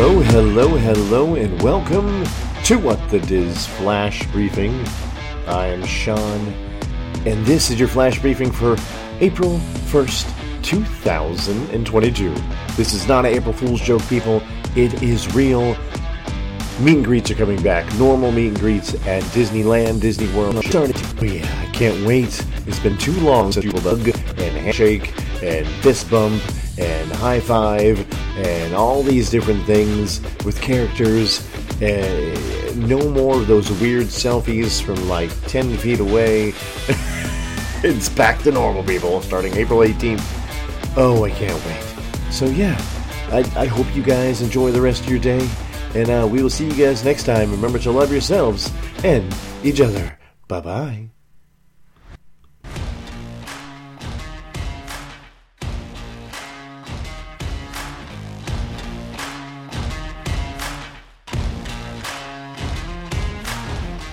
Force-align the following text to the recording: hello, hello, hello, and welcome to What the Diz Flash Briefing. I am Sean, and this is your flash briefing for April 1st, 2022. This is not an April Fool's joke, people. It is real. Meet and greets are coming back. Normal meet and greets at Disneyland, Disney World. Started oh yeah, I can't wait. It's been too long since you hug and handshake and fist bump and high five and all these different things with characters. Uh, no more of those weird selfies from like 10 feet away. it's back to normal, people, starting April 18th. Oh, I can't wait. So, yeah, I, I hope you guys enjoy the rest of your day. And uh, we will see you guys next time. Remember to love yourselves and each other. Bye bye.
hello, 0.00 0.20
hello, 0.20 0.68
hello, 0.78 1.34
and 1.34 1.60
welcome 1.60 2.24
to 2.64 2.78
What 2.78 2.98
the 3.10 3.20
Diz 3.20 3.66
Flash 3.66 4.26
Briefing. 4.28 4.72
I 5.46 5.66
am 5.66 5.84
Sean, 5.84 6.40
and 7.26 7.44
this 7.44 7.70
is 7.70 7.78
your 7.78 7.86
flash 7.86 8.18
briefing 8.18 8.50
for 8.50 8.78
April 9.20 9.58
1st, 9.92 10.62
2022. 10.62 12.34
This 12.76 12.94
is 12.94 13.06
not 13.08 13.26
an 13.26 13.34
April 13.34 13.52
Fool's 13.52 13.82
joke, 13.82 14.00
people. 14.08 14.42
It 14.74 15.02
is 15.02 15.34
real. 15.34 15.76
Meet 16.80 16.96
and 16.96 17.04
greets 17.04 17.30
are 17.30 17.34
coming 17.34 17.62
back. 17.62 17.84
Normal 17.98 18.32
meet 18.32 18.48
and 18.48 18.58
greets 18.58 18.94
at 19.06 19.22
Disneyland, 19.34 20.00
Disney 20.00 20.34
World. 20.34 20.64
Started 20.64 20.96
oh 20.96 21.24
yeah, 21.24 21.44
I 21.60 21.70
can't 21.72 22.06
wait. 22.06 22.42
It's 22.66 22.80
been 22.80 22.96
too 22.96 23.12
long 23.20 23.52
since 23.52 23.66
you 23.66 23.72
hug 23.72 24.08
and 24.08 24.56
handshake 24.56 25.12
and 25.42 25.66
fist 25.82 26.10
bump 26.10 26.42
and 26.78 27.10
high 27.12 27.40
five 27.40 28.06
and 28.36 28.74
all 28.74 29.02
these 29.02 29.30
different 29.30 29.64
things 29.64 30.20
with 30.44 30.60
characters. 30.60 31.46
Uh, 31.82 32.72
no 32.76 33.10
more 33.10 33.36
of 33.36 33.46
those 33.46 33.70
weird 33.80 34.06
selfies 34.06 34.82
from 34.82 35.08
like 35.08 35.30
10 35.46 35.76
feet 35.78 36.00
away. 36.00 36.48
it's 37.82 38.08
back 38.08 38.42
to 38.42 38.52
normal, 38.52 38.82
people, 38.82 39.20
starting 39.22 39.54
April 39.54 39.80
18th. 39.80 40.22
Oh, 40.96 41.24
I 41.24 41.30
can't 41.30 41.64
wait. 41.66 42.32
So, 42.32 42.46
yeah, 42.46 42.76
I, 43.30 43.38
I 43.56 43.66
hope 43.66 43.94
you 43.94 44.02
guys 44.02 44.42
enjoy 44.42 44.70
the 44.70 44.80
rest 44.80 45.02
of 45.04 45.10
your 45.10 45.18
day. 45.18 45.48
And 45.94 46.08
uh, 46.08 46.28
we 46.30 46.42
will 46.42 46.50
see 46.50 46.66
you 46.66 46.74
guys 46.74 47.04
next 47.04 47.24
time. 47.24 47.50
Remember 47.50 47.78
to 47.80 47.90
love 47.90 48.12
yourselves 48.12 48.72
and 49.02 49.34
each 49.64 49.80
other. 49.80 50.18
Bye 50.46 50.60
bye. 50.60 51.10